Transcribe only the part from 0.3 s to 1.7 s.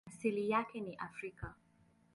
yake ni Afrika.